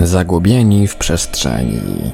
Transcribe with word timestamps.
Zagubieni 0.00 0.88
w 0.88 0.96
przestrzeni. 0.96 2.12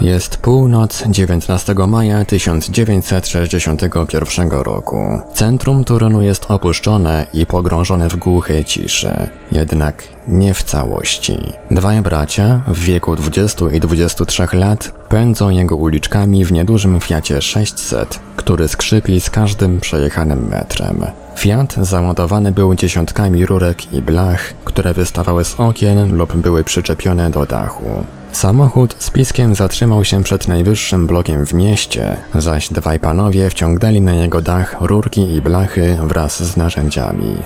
Jest 0.00 0.36
północ 0.36 1.04
19 1.08 1.74
maja 1.74 2.24
1961 2.24 4.50
roku. 4.50 5.20
Centrum 5.34 5.84
Turonu 5.84 6.22
jest 6.22 6.50
opuszczone 6.50 7.26
i 7.32 7.46
pogrążone 7.46 8.08
w 8.08 8.16
głuchej 8.16 8.64
ciszy, 8.64 9.28
jednak 9.52 10.15
nie 10.28 10.54
w 10.54 10.62
całości. 10.62 11.38
Dwaj 11.70 12.02
bracia 12.02 12.60
w 12.68 12.78
wieku 12.78 13.16
20 13.16 13.64
i 13.72 13.80
23 13.80 14.46
lat 14.52 14.92
pędzą 15.08 15.50
jego 15.50 15.76
uliczkami 15.76 16.44
w 16.44 16.52
niedużym 16.52 17.00
Fiacie 17.00 17.42
600, 17.42 18.20
który 18.36 18.68
skrzypi 18.68 19.20
z 19.20 19.30
każdym 19.30 19.80
przejechanym 19.80 20.48
metrem. 20.48 21.04
Fiat 21.36 21.74
załadowany 21.82 22.52
był 22.52 22.74
dziesiątkami 22.74 23.46
rurek 23.46 23.92
i 23.92 24.02
blach, 24.02 24.54
które 24.64 24.94
wystawały 24.94 25.44
z 25.44 25.60
okien 25.60 26.16
lub 26.16 26.36
były 26.36 26.64
przyczepione 26.64 27.30
do 27.30 27.46
dachu. 27.46 28.04
Samochód 28.32 28.96
z 28.98 29.10
piskiem 29.10 29.54
zatrzymał 29.54 30.04
się 30.04 30.22
przed 30.22 30.48
najwyższym 30.48 31.06
blokiem 31.06 31.46
w 31.46 31.52
mieście, 31.52 32.16
zaś 32.34 32.68
dwaj 32.68 33.00
panowie 33.00 33.50
wciągnęli 33.50 34.00
na 34.00 34.14
jego 34.14 34.42
dach 34.42 34.76
rurki 34.80 35.34
i 35.34 35.42
blachy 35.42 35.98
wraz 36.02 36.42
z 36.42 36.56
narzędziami. 36.56 37.36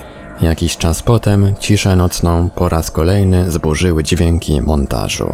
Jakiś 0.41 0.77
czas 0.77 1.03
potem 1.03 1.53
ciszę 1.59 1.95
nocną 1.95 2.49
po 2.49 2.69
raz 2.69 2.91
kolejny 2.91 3.51
zburzyły 3.51 4.03
dźwięki 4.03 4.61
montażu. 4.61 5.33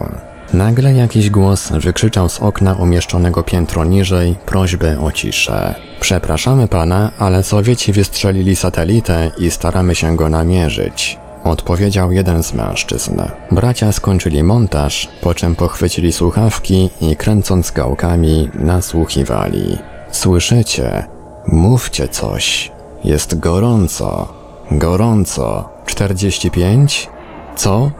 Nagle 0.53 0.93
jakiś 0.93 1.29
głos 1.29 1.71
wykrzyczał 1.71 2.29
z 2.29 2.39
okna 2.39 2.73
umieszczonego 2.73 3.43
piętro 3.43 3.85
niżej 3.85 4.35
prośbę 4.45 4.99
o 4.99 5.11
ciszę. 5.11 5.75
Przepraszamy 5.99 6.67
pana, 6.67 7.11
ale 7.19 7.43
Sowieci 7.43 7.93
wystrzelili 7.93 8.55
satelitę 8.55 9.31
i 9.37 9.51
staramy 9.51 9.95
się 9.95 10.15
go 10.15 10.29
namierzyć 10.29 11.17
odpowiedział 11.43 12.11
jeden 12.11 12.43
z 12.43 12.53
mężczyzn. 12.53 13.21
Bracia 13.51 13.91
skończyli 13.91 14.43
montaż, 14.43 15.07
po 15.21 15.33
czym 15.33 15.55
pochwycili 15.55 16.13
słuchawki 16.13 16.89
i 17.01 17.15
kręcąc 17.15 17.71
gałkami 17.71 18.49
nasłuchiwali. 18.53 19.77
Słyszycie? 20.11 21.05
Mówcie 21.47 22.07
coś. 22.07 22.71
Jest 23.03 23.39
gorąco. 23.39 24.36
Gorąco. 24.71 25.69
45? 25.85 27.09
Co? 27.55 27.91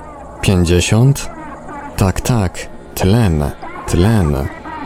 50? 0.42 1.30
Tak, 1.98 2.22
tak. 2.22 2.68
Tlen. 2.96 3.52
Tlen. 3.88 4.36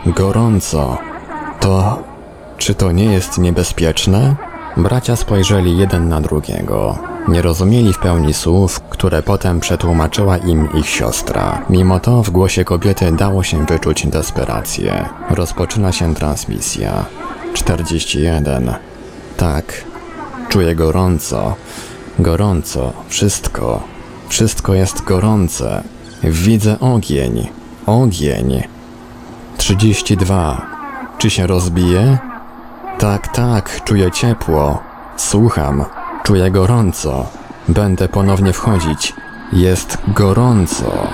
Gorąco. 0.06 0.98
To... 1.60 2.02
Czy 2.58 2.74
to 2.74 2.92
nie 2.92 3.04
jest 3.04 3.38
niebezpieczne? 3.38 4.36
Bracia 4.76 5.16
spojrzeli 5.16 5.78
jeden 5.78 6.08
na 6.08 6.20
drugiego. 6.20 6.98
Nie 7.28 7.42
rozumieli 7.42 7.92
w 7.92 7.98
pełni 7.98 8.34
słów, 8.34 8.80
które 8.80 9.22
potem 9.22 9.60
przetłumaczyła 9.60 10.36
im 10.36 10.68
ich 10.74 10.88
siostra. 10.88 11.62
Mimo 11.70 12.00
to 12.00 12.22
w 12.22 12.30
głosie 12.30 12.64
kobiety 12.64 13.12
dało 13.12 13.42
się 13.42 13.66
wyczuć 13.66 14.06
desperację. 14.06 15.08
Rozpoczyna 15.30 15.92
się 15.92 16.14
transmisja. 16.14 17.04
41. 17.54 18.74
Tak. 19.36 19.91
Czuję 20.52 20.74
gorąco. 20.74 21.54
Gorąco. 22.18 22.92
Wszystko. 23.08 23.82
Wszystko 24.28 24.74
jest 24.74 25.02
gorące. 25.02 25.82
Widzę 26.24 26.80
ogień. 26.80 27.48
Ogień. 27.86 28.62
32. 29.56 30.66
Czy 31.18 31.30
się 31.30 31.46
rozbije? 31.46 32.18
Tak, 32.98 33.28
tak, 33.28 33.84
czuję 33.84 34.10
ciepło. 34.10 34.78
Słucham. 35.16 35.84
Czuję 36.22 36.50
gorąco. 36.50 37.26
Będę 37.68 38.08
ponownie 38.08 38.52
wchodzić. 38.52 39.14
Jest 39.52 39.98
gorąco. 40.08 41.08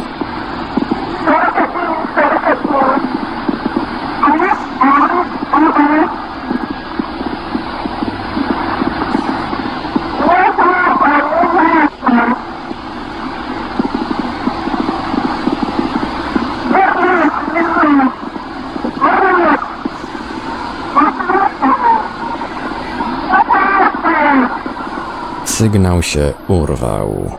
Sygnał 25.59 26.03
się 26.03 26.35
urwał. 26.49 27.39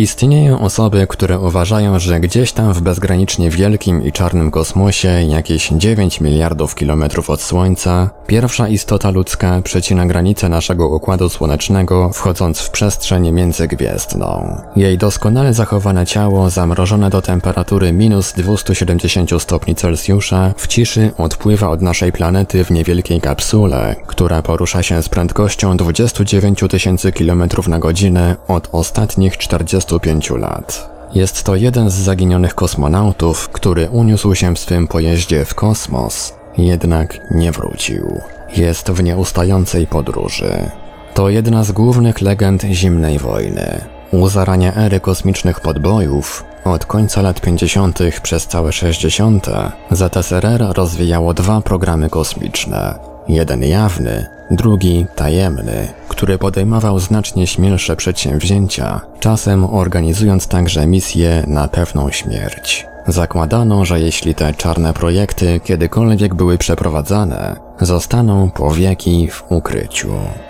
Istnieją 0.00 0.60
osoby, 0.60 1.06
które 1.06 1.38
uważają, 1.38 1.98
że 1.98 2.20
gdzieś 2.20 2.52
tam 2.52 2.72
w 2.72 2.80
bezgranicznie 2.80 3.50
wielkim 3.50 4.04
i 4.04 4.12
czarnym 4.12 4.50
kosmosie, 4.50 5.08
jakieś 5.08 5.68
9 5.68 6.20
miliardów 6.20 6.74
kilometrów 6.74 7.30
od 7.30 7.42
Słońca, 7.42 8.10
pierwsza 8.26 8.68
istota 8.68 9.10
ludzka 9.10 9.62
przecina 9.62 10.06
granicę 10.06 10.48
naszego 10.48 10.88
układu 10.88 11.28
słonecznego, 11.28 12.10
wchodząc 12.12 12.60
w 12.60 12.70
przestrzeń 12.70 13.32
międzygwiezdną. 13.32 14.60
Jej 14.76 14.98
doskonale 14.98 15.54
zachowane 15.54 16.06
ciało, 16.06 16.50
zamrożone 16.50 17.10
do 17.10 17.22
temperatury 17.22 17.92
minus 17.92 18.32
270 18.32 19.30
stopni 19.42 19.74
Celsjusza, 19.74 20.54
w 20.56 20.66
ciszy 20.66 21.10
odpływa 21.18 21.68
od 21.68 21.82
naszej 21.82 22.12
planety 22.12 22.64
w 22.64 22.70
niewielkiej 22.70 23.20
kapsule, 23.20 23.96
która 24.06 24.42
porusza 24.42 24.82
się 24.82 25.02
z 25.02 25.08
prędkością 25.08 25.76
29 25.76 26.60
tysięcy 26.70 27.12
km 27.12 27.42
na 27.68 27.78
godzinę 27.78 28.36
od 28.48 28.68
ostatnich 28.72 29.38
40 29.38 29.89
25 29.90 30.30
lat. 30.30 30.90
Jest 31.14 31.42
to 31.42 31.56
jeden 31.56 31.90
z 31.90 31.94
zaginionych 31.94 32.54
kosmonautów, 32.54 33.48
który 33.48 33.88
uniósł 33.88 34.34
się 34.34 34.54
w 34.54 34.58
swym 34.58 34.88
pojeździe 34.88 35.44
w 35.44 35.54
kosmos, 35.54 36.34
jednak 36.58 37.18
nie 37.30 37.52
wrócił. 37.52 38.20
Jest 38.56 38.90
w 38.90 39.02
nieustającej 39.02 39.86
podróży. 39.86 40.70
To 41.14 41.28
jedna 41.28 41.64
z 41.64 41.72
głównych 41.72 42.20
legend 42.20 42.62
zimnej 42.62 43.18
wojny. 43.18 43.80
U 44.12 44.28
zarania 44.28 44.74
ery 44.74 45.00
kosmicznych 45.00 45.60
podbojów, 45.60 46.44
od 46.64 46.86
końca 46.86 47.22
lat 47.22 47.40
50. 47.40 47.98
przez 48.22 48.46
całe 48.46 48.72
60. 48.72 49.46
ZSRR 49.90 50.64
rozwijało 50.76 51.34
dwa 51.34 51.60
programy 51.60 52.10
kosmiczne. 52.10 52.94
Jeden 53.28 53.62
jawny, 53.62 54.26
drugi 54.50 55.06
tajemny, 55.16 55.88
który 56.20 56.38
podejmował 56.38 56.98
znacznie 56.98 57.46
śmielsze 57.46 57.96
przedsięwzięcia, 57.96 59.00
czasem 59.20 59.64
organizując 59.64 60.46
także 60.46 60.86
misje 60.86 61.44
na 61.46 61.68
pewną 61.68 62.10
śmierć. 62.10 62.86
Zakładano, 63.06 63.84
że 63.84 64.00
jeśli 64.00 64.34
te 64.34 64.54
czarne 64.54 64.92
projekty 64.92 65.60
kiedykolwiek 65.64 66.34
były 66.34 66.58
przeprowadzane, 66.58 67.56
zostaną 67.80 68.50
po 68.50 68.70
wieki 68.70 69.28
w 69.28 69.44
ukryciu. 69.48 70.08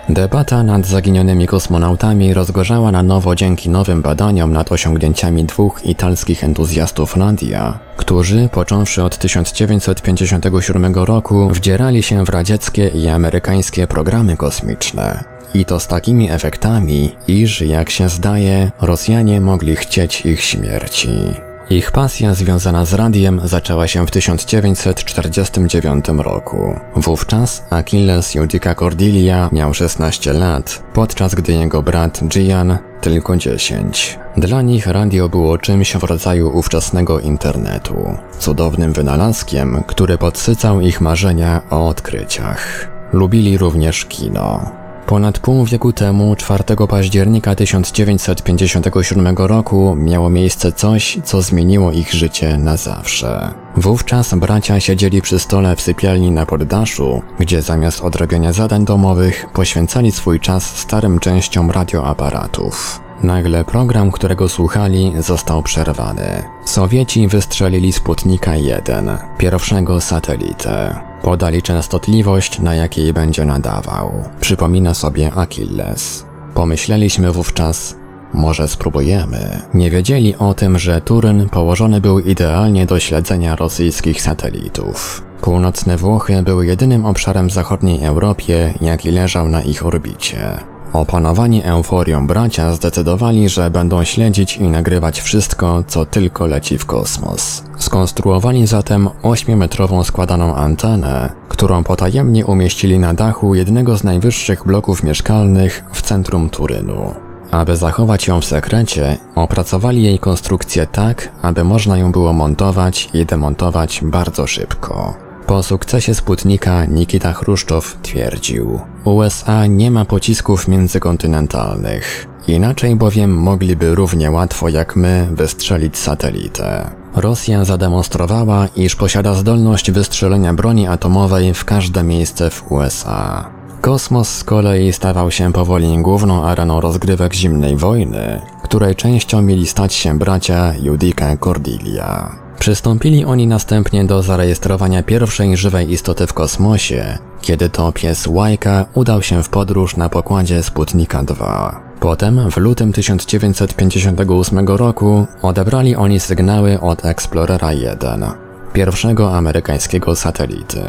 Debata 0.08 0.62
nad 0.62 0.86
zaginionymi 0.86 1.46
kosmonautami 1.46 2.34
rozgorzała 2.34 2.92
na 2.92 3.02
nowo 3.02 3.34
dzięki 3.34 3.70
nowym 3.70 4.02
badaniom 4.02 4.52
nad 4.52 4.72
osiągnięciami 4.72 5.44
dwóch 5.44 5.84
italskich 5.84 6.44
entuzjastów 6.44 7.16
radia, 7.16 7.78
którzy, 7.96 8.48
począwszy 8.52 9.02
od 9.04 9.18
1957 9.18 10.94
roku, 10.94 11.48
wdzierali 11.50 12.02
się 12.02 12.24
w 12.24 12.28
radzieckie 12.28 12.88
i 12.88 13.08
amerykańskie 13.08 13.86
programy 13.86 14.36
kosmiczne. 14.36 15.24
I 15.54 15.64
to 15.64 15.80
z 15.80 15.86
takimi 15.86 16.30
efektami, 16.30 17.12
iż, 17.28 17.60
jak 17.60 17.90
się 17.90 18.08
zdaje, 18.08 18.70
Rosjanie 18.80 19.40
mogli 19.40 19.76
chcieć 19.76 20.26
ich 20.26 20.40
śmierci. 20.40 21.49
Ich 21.70 21.92
pasja 21.92 22.34
związana 22.34 22.84
z 22.84 22.94
radiem 22.94 23.40
zaczęła 23.44 23.88
się 23.88 24.06
w 24.06 24.10
1949 24.10 26.04
roku. 26.08 26.80
Wówczas 26.96 27.64
Achilles 27.70 28.34
Judica 28.34 28.74
Cordilia 28.74 29.48
miał 29.52 29.74
16 29.74 30.32
lat, 30.32 30.82
podczas 30.94 31.34
gdy 31.34 31.52
jego 31.52 31.82
brat 31.82 32.20
Gian 32.28 32.78
tylko 33.00 33.36
10. 33.36 34.18
Dla 34.36 34.62
nich 34.62 34.86
radio 34.86 35.28
było 35.28 35.58
czymś 35.58 35.96
w 35.96 36.04
rodzaju 36.04 36.58
ówczesnego 36.58 37.20
internetu, 37.20 38.16
cudownym 38.38 38.92
wynalazkiem, 38.92 39.82
który 39.86 40.18
podsycał 40.18 40.80
ich 40.80 41.00
marzenia 41.00 41.62
o 41.70 41.88
odkryciach. 41.88 42.90
Lubili 43.12 43.58
również 43.58 44.04
kino. 44.04 44.79
Ponad 45.10 45.38
pół 45.38 45.64
wieku 45.64 45.92
temu, 45.92 46.36
4 46.36 46.64
października 46.88 47.54
1957 47.54 49.36
roku, 49.36 49.96
miało 49.96 50.30
miejsce 50.30 50.72
coś, 50.72 51.18
co 51.24 51.42
zmieniło 51.42 51.92
ich 51.92 52.12
życie 52.12 52.58
na 52.58 52.76
zawsze. 52.76 53.54
Wówczas 53.76 54.34
bracia 54.34 54.80
siedzieli 54.80 55.22
przy 55.22 55.38
stole 55.38 55.76
w 55.76 55.80
sypialni 55.80 56.30
na 56.30 56.46
poddaszu, 56.46 57.22
gdzie 57.38 57.62
zamiast 57.62 58.00
odrobienia 58.00 58.52
zadań 58.52 58.84
domowych 58.84 59.46
poświęcali 59.52 60.12
swój 60.12 60.40
czas 60.40 60.76
starym 60.76 61.18
częściom 61.18 61.70
radioaparatów. 61.70 63.00
Nagle 63.22 63.64
program, 63.64 64.10
którego 64.10 64.48
słuchali, 64.48 65.12
został 65.18 65.62
przerwany. 65.62 66.42
Sowieci 66.64 67.28
wystrzelili 67.28 67.92
Sputnika 67.92 68.56
1, 68.56 69.18
pierwszego 69.38 70.00
satelitę. 70.00 71.09
Podali 71.22 71.62
częstotliwość, 71.62 72.58
na 72.58 72.74
jakiej 72.74 73.12
będzie 73.12 73.44
nadawał. 73.44 74.24
Przypomina 74.40 74.94
sobie 74.94 75.32
Achilles. 75.34 76.24
Pomyśleliśmy 76.54 77.32
wówczas, 77.32 77.96
może 78.34 78.68
spróbujemy. 78.68 79.62
Nie 79.74 79.90
wiedzieli 79.90 80.36
o 80.36 80.54
tym, 80.54 80.78
że 80.78 81.00
Turyn 81.00 81.48
położony 81.48 82.00
był 82.00 82.18
idealnie 82.18 82.86
do 82.86 83.00
śledzenia 83.00 83.56
rosyjskich 83.56 84.22
satelitów. 84.22 85.22
Północne 85.40 85.96
Włochy 85.96 86.42
były 86.42 86.66
jedynym 86.66 87.06
obszarem 87.06 87.48
w 87.48 87.52
zachodniej 87.52 88.04
Europie, 88.04 88.74
jaki 88.80 89.10
leżał 89.10 89.48
na 89.48 89.62
ich 89.62 89.86
orbicie. 89.86 90.58
Opanowani 90.92 91.64
euforią 91.64 92.26
bracia 92.26 92.74
zdecydowali, 92.74 93.48
że 93.48 93.70
będą 93.70 94.04
śledzić 94.04 94.56
i 94.56 94.62
nagrywać 94.62 95.20
wszystko, 95.20 95.84
co 95.86 96.06
tylko 96.06 96.46
leci 96.46 96.78
w 96.78 96.86
kosmos. 96.86 97.62
Skonstruowali 97.78 98.66
zatem 98.66 99.08
8-metrową 99.22 100.04
składaną 100.04 100.54
antenę, 100.54 101.32
którą 101.48 101.84
potajemnie 101.84 102.46
umieścili 102.46 102.98
na 102.98 103.14
dachu 103.14 103.54
jednego 103.54 103.96
z 103.96 104.04
najwyższych 104.04 104.66
bloków 104.66 105.02
mieszkalnych 105.02 105.84
w 105.92 106.02
centrum 106.02 106.50
Turynu. 106.50 107.14
Aby 107.50 107.76
zachować 107.76 108.26
ją 108.26 108.40
w 108.40 108.44
sekrecie, 108.44 109.18
opracowali 109.34 110.02
jej 110.02 110.18
konstrukcję 110.18 110.86
tak, 110.86 111.32
aby 111.42 111.64
można 111.64 111.98
ją 111.98 112.12
było 112.12 112.32
montować 112.32 113.08
i 113.14 113.26
demontować 113.26 114.00
bardzo 114.04 114.46
szybko. 114.46 115.29
Po 115.50 115.62
sukcesie 115.62 116.14
Sputnika 116.14 116.84
Nikita 116.84 117.32
Chruszczow 117.32 117.96
twierdził: 118.02 118.80
USA 119.04 119.66
nie 119.66 119.90
ma 119.90 120.04
pocisków 120.04 120.68
międzykontynentalnych, 120.68 122.26
inaczej 122.48 122.96
bowiem 122.96 123.34
mogliby 123.34 123.94
równie 123.94 124.30
łatwo 124.30 124.68
jak 124.68 124.96
my 124.96 125.28
wystrzelić 125.30 125.98
satelitę. 125.98 126.90
Rosja 127.14 127.64
zademonstrowała, 127.64 128.68
iż 128.76 128.96
posiada 128.96 129.34
zdolność 129.34 129.90
wystrzelenia 129.90 130.54
broni 130.54 130.86
atomowej 130.86 131.54
w 131.54 131.64
każde 131.64 132.02
miejsce 132.02 132.50
w 132.50 132.72
USA. 132.72 133.50
Kosmos 133.80 134.28
z 134.28 134.44
kolei 134.44 134.92
stawał 134.92 135.30
się 135.30 135.52
powoli 135.52 136.02
główną 136.02 136.44
areną 136.44 136.80
rozgrywek 136.80 137.34
zimnej 137.34 137.76
wojny, 137.76 138.40
której 138.64 138.96
częścią 138.96 139.42
mieli 139.42 139.66
stać 139.66 139.94
się 139.94 140.18
bracia 140.18 140.74
Judica 140.82 141.36
Cordilia. 141.36 142.49
Przystąpili 142.60 143.24
oni 143.24 143.46
następnie 143.46 144.04
do 144.04 144.22
zarejestrowania 144.22 145.02
pierwszej 145.02 145.56
żywej 145.56 145.92
istoty 145.92 146.26
w 146.26 146.32
kosmosie, 146.32 147.18
kiedy 147.40 147.70
to 147.70 147.92
pies 147.92 148.26
Łajka 148.26 148.86
udał 148.94 149.22
się 149.22 149.42
w 149.42 149.48
podróż 149.48 149.96
na 149.96 150.08
pokładzie 150.08 150.62
Sputnika 150.62 151.22
2. 151.22 151.80
Potem, 152.00 152.50
w 152.50 152.56
lutym 152.56 152.92
1958 152.92 154.68
roku, 154.68 155.26
odebrali 155.42 155.96
oni 155.96 156.20
sygnały 156.20 156.80
od 156.80 157.04
Explorera 157.04 157.72
1, 157.72 158.24
pierwszego 158.72 159.36
amerykańskiego 159.36 160.16
satelity. 160.16 160.82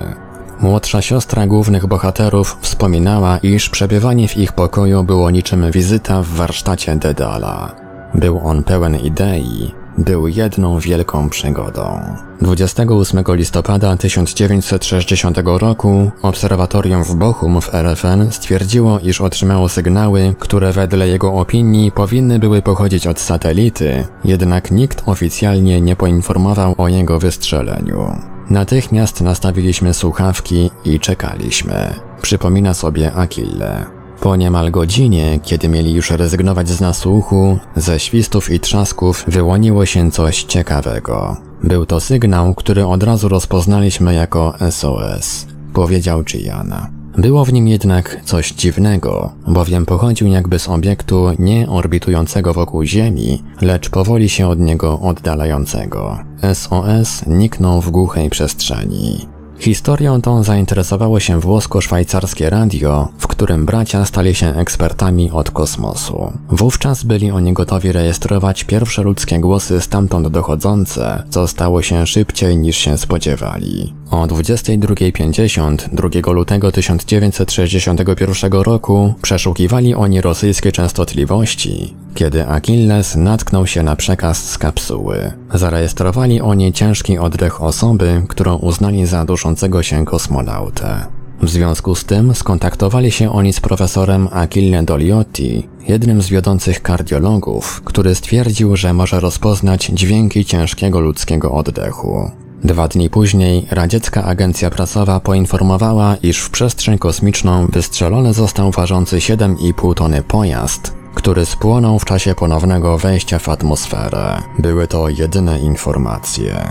Młodsza 0.60 1.02
siostra 1.02 1.48
głównych 1.48 1.88
bohaterów 1.88 2.58
wspominała, 2.62 3.38
iż 3.38 3.70
przebywanie 3.70 4.28
w 4.28 4.38
ich 4.38 4.54
pokoju 4.54 5.04
było 5.04 5.32
niczym 5.32 5.72
wizyta 5.72 6.22
w 6.22 6.28
warsztacie 6.28 6.96
Dedala. 6.96 7.76
Był 8.14 8.48
on 8.48 8.64
pełen 8.64 8.96
idei, 8.96 9.81
był 9.98 10.28
jedną 10.28 10.80
wielką 10.80 11.30
przygodą. 11.30 12.00
28 12.42 13.24
listopada 13.28 13.98
1960 13.98 15.38
roku 15.46 16.12
obserwatorium 16.22 17.04
w 17.04 17.16
Bochum 17.16 17.62
w 17.62 17.76
RFN 17.76 18.32
stwierdziło, 18.32 19.00
iż 19.00 19.22
otrzymało 19.22 19.70
sygnały, 19.70 20.36
które 20.40 20.74
wedle 20.74 21.08
jego 21.08 21.34
opinii 21.34 21.92
powinny 21.92 22.40
były 22.40 22.62
pochodzić 22.62 23.08
od 23.08 23.20
satelity, 23.20 24.08
jednak 24.26 24.72
nikt 24.72 25.04
oficjalnie 25.06 25.82
nie 25.82 25.96
poinformował 25.96 26.76
o 26.78 26.88
jego 26.88 27.20
wystrzeleniu. 27.20 28.16
Natychmiast 28.50 29.22
nastawiliśmy 29.22 29.94
słuchawki 29.94 30.72
i 30.86 31.00
czekaliśmy. 31.00 31.94
Przypomina 32.22 32.74
sobie 32.74 33.14
Akille. 33.14 34.01
Po 34.22 34.36
niemal 34.36 34.72
godzinie, 34.72 35.40
kiedy 35.44 35.70
mieli 35.70 35.94
już 35.94 36.12
rezygnować 36.12 36.70
z 36.70 36.82
nasłuchu, 36.82 37.58
ze 37.76 38.00
świstów 38.00 38.52
i 38.52 38.60
trzasków 38.60 39.24
wyłoniło 39.28 39.86
się 39.86 40.12
coś 40.12 40.44
ciekawego. 40.44 41.38
Był 41.64 41.86
to 41.86 42.00
sygnał, 42.00 42.56
który 42.56 42.86
od 42.86 43.04
razu 43.04 43.30
rozpoznaliśmy 43.30 44.14
jako 44.14 44.54
SOS, 44.70 45.48
powiedział 45.74 46.24
Gianna. 46.24 46.90
Było 47.18 47.46
w 47.46 47.54
nim 47.54 47.68
jednak 47.68 48.22
coś 48.26 48.52
dziwnego, 48.52 49.32
bowiem 49.48 49.86
pochodził 49.86 50.28
jakby 50.28 50.60
z 50.60 50.70
obiektu 50.70 51.30
nie 51.40 51.70
orbitującego 51.70 52.54
wokół 52.54 52.84
Ziemi, 52.84 53.44
lecz 53.62 53.90
powoli 53.90 54.30
się 54.30 54.48
od 54.48 54.60
niego 54.60 55.00
oddalającego. 55.00 56.20
SOS 56.54 57.24
niknął 57.28 57.82
w 57.82 57.90
głuchej 57.90 58.30
przestrzeni. 58.30 59.41
Historią 59.62 60.22
tą 60.22 60.44
zainteresowało 60.44 61.20
się 61.20 61.40
włosko-szwajcarskie 61.40 62.50
radio, 62.50 63.10
w 63.18 63.28
którym 63.28 63.66
bracia 63.66 64.06
stali 64.06 64.36
się 64.36 64.48
ekspertami 64.56 65.32
od 65.32 65.52
kosmosu. 65.52 66.34
Wówczas 66.50 67.04
byli 67.04 67.32
oni 67.32 67.54
gotowi 67.54 67.92
rejestrować 67.92 68.64
pierwsze 68.64 69.02
ludzkie 69.04 69.40
głosy 69.40 69.82
stamtąd 69.82 70.28
dochodzące, 70.28 71.24
co 71.30 71.48
stało 71.48 71.82
się 71.82 72.08
szybciej 72.08 72.58
niż 72.58 72.78
się 72.78 72.98
spodziewali. 72.98 74.01
O 74.12 74.28
22.50 74.28 75.78
2 76.22 76.32
lutego 76.32 76.72
1961 76.72 78.52
roku 78.52 79.14
przeszukiwali 79.22 79.96
oni 79.96 80.22
rosyjskie 80.22 80.72
częstotliwości, 80.72 81.96
kiedy 82.16 82.48
Achilles 82.48 83.16
natknął 83.16 83.68
się 83.68 83.84
na 83.84 83.96
przekaz 83.96 84.50
z 84.50 84.58
kapsuły. 84.58 85.32
Zarejestrowali 85.54 86.42
oni 86.42 86.74
ciężki 86.74 87.18
oddech 87.18 87.64
osoby, 87.64 88.24
którą 88.28 88.56
uznali 88.56 89.06
za 89.06 89.26
duszącego 89.26 89.84
się 89.84 90.06
kosmonautę. 90.06 91.06
W 91.42 91.50
związku 91.50 91.96
z 91.96 92.06
tym 92.06 92.36
skontaktowali 92.36 93.12
się 93.12 93.32
oni 93.32 93.54
z 93.54 93.60
profesorem 93.60 94.28
Achille 94.32 94.84
Doliotti, 94.84 95.68
jednym 95.88 96.22
z 96.22 96.30
wiodących 96.30 96.82
kardiologów, 96.82 97.82
który 97.86 98.16
stwierdził, 98.16 98.76
że 98.76 98.94
może 98.94 99.20
rozpoznać 99.20 99.86
dźwięki 99.86 100.46
ciężkiego 100.46 101.00
ludzkiego 101.00 101.52
oddechu. 101.52 102.32
Dwa 102.64 102.88
dni 102.88 103.10
później 103.10 103.68
radziecka 103.72 104.24
agencja 104.24 104.70
prasowa 104.70 105.20
poinformowała, 105.20 106.16
iż 106.16 106.40
w 106.40 106.50
przestrzeń 106.50 106.98
kosmiczną 106.98 107.68
wystrzelony 107.68 108.34
został 108.34 108.72
ważący 108.72 109.18
7,5 109.18 109.94
tony 109.94 110.24
pojazd, 110.24 110.94
który 111.14 111.46
spłonął 111.46 112.00
w 112.00 112.06
czasie 112.06 112.36
ponownego 112.36 112.98
wejścia 112.98 113.40
w 113.40 113.50
atmosferę. 113.50 114.42
Były 114.60 114.88
to 114.88 115.10
jedyne 115.10 115.60
informacje. 115.60 116.70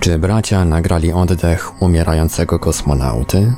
Czy 0.00 0.18
bracia 0.18 0.64
nagrali 0.64 1.12
oddech 1.12 1.82
umierającego 1.82 2.58
kosmonauty? 2.58 3.52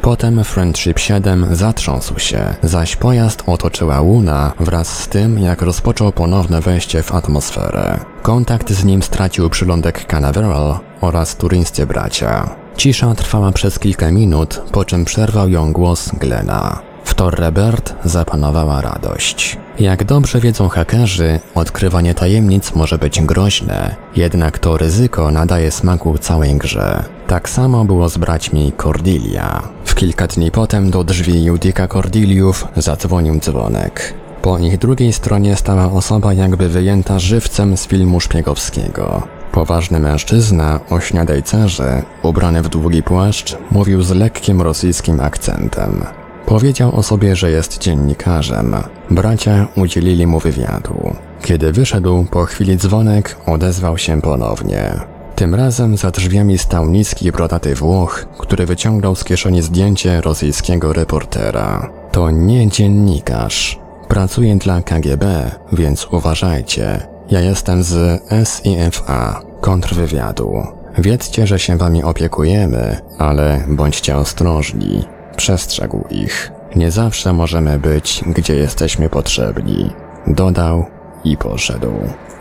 Potem 0.07 0.45
Friendship 0.45 0.99
7 0.99 1.47
zatrząsł 1.53 2.19
się, 2.19 2.55
zaś 2.62 2.97
pojazd 2.97 3.42
otoczyła 3.47 4.01
łuna 4.01 4.53
wraz 4.61 4.99
z 4.99 5.09
tym, 5.09 5.38
jak 5.38 5.62
rozpoczął 5.62 6.12
ponowne 6.12 6.61
wejście 6.61 7.03
w 7.03 7.14
atmosferę. 7.14 8.01
Kontakt 8.23 8.71
z 8.73 8.85
nim 8.85 9.03
stracił 9.03 9.51
przylądek 9.51 10.07
Canaveral 10.07 10.79
oraz 11.01 11.37
turyńscy 11.37 11.87
bracia. 11.87 12.51
Cisza 12.77 13.14
trwała 13.14 13.53
przez 13.53 13.79
kilka 13.79 14.11
minut, 14.11 14.62
po 14.73 14.85
czym 14.85 15.05
przerwał 15.05 15.49
ją 15.49 15.73
głos 15.73 16.11
Glena. 16.14 16.83
W 17.05 17.14
Torrebert 17.14 17.95
zapanowała 18.05 18.81
radość. 18.81 19.59
Jak 19.79 20.05
dobrze 20.05 20.40
wiedzą 20.40 20.69
hakerzy, 20.69 21.40
odkrywanie 21.55 22.14
tajemnic 22.14 22.75
może 22.75 22.99
być 22.99 23.21
groźne, 23.21 23.97
jednak 24.16 24.59
to 24.59 24.77
ryzyko 24.77 25.31
nadaje 25.31 25.71
smaku 25.71 26.19
całej 26.19 26.57
grze. 26.57 27.05
Tak 27.27 27.49
samo 27.49 27.85
było 27.85 28.09
z 28.09 28.19
braćmi 28.19 28.73
Cordelia. 28.83 29.76
Kilka 29.97 30.27
dni 30.27 30.51
potem 30.51 30.91
do 30.91 31.05
drzwi 31.05 31.45
Judika 31.45 31.89
Cordiliów 31.89 32.69
zadzwonił 32.77 33.41
dzwonek. 33.41 34.15
Po 34.43 34.59
ich 34.59 34.79
drugiej 34.79 35.13
stronie 35.13 35.57
stała 35.57 35.93
osoba 35.93 36.33
jakby 36.33 36.69
wyjęta 36.69 37.19
żywcem 37.19 37.77
z 37.77 37.87
filmu 37.87 38.21
szpiegowskiego. 38.21 39.23
Poważny 39.53 40.01
mężczyzna 40.01 40.81
o 40.91 41.01
śniadej 41.01 41.43
cerze, 41.43 42.03
ubrany 42.23 42.63
w 42.63 42.69
długi 42.69 43.03
płaszcz, 43.03 43.57
mówił 43.71 44.03
z 44.03 44.11
lekkim 44.11 44.63
rosyjskim 44.63 45.21
akcentem. 45.21 46.05
Powiedział 46.47 46.97
o 46.97 47.03
sobie, 47.03 47.37
że 47.37 47.51
jest 47.51 47.79
dziennikarzem. 47.79 48.77
Bracia 49.11 49.67
udzielili 49.77 50.27
mu 50.27 50.41
wywiadu. 50.41 51.15
Kiedy 51.43 51.73
wyszedł, 51.73 52.27
po 52.31 52.45
chwili 52.45 52.77
dzwonek 52.77 53.37
odezwał 53.47 53.99
się 53.99 54.23
ponownie. 54.23 55.16
Tym 55.37 55.55
razem 55.55 55.96
za 55.96 56.11
drzwiami 56.11 56.59
stał 56.59 56.87
niski 56.87 57.33
brodaty 57.33 57.75
Włoch, 57.75 58.27
który 58.38 58.66
wyciągnął 58.66 59.16
z 59.16 59.25
kieszeni 59.25 59.62
zdjęcie 59.62 60.20
rosyjskiego 60.20 60.92
reportera. 60.92 61.90
To 62.12 62.31
nie 62.31 62.68
dziennikarz. 62.68 63.79
Pracuję 64.09 64.57
dla 64.57 64.83
KGB, 64.83 65.51
więc 65.72 66.09
uważajcie. 66.11 67.07
Ja 67.31 67.40
jestem 67.40 67.83
z 67.83 68.22
SIFA, 68.44 69.42
kontrwywiadu. 69.61 70.53
Wiedzcie, 70.99 71.46
że 71.46 71.59
się 71.59 71.77
wami 71.77 72.03
opiekujemy, 72.03 73.01
ale 73.18 73.64
bądźcie 73.68 74.16
ostrożni. 74.16 75.05
Przestrzegł 75.37 76.05
ich. 76.11 76.53
Nie 76.77 76.90
zawsze 76.90 77.33
możemy 77.33 77.79
być, 77.79 78.25
gdzie 78.27 78.57
jesteśmy 78.57 79.09
potrzebni. 79.09 79.90
Dodał 80.27 80.85
i 81.25 81.37
poszedł. 81.37 81.92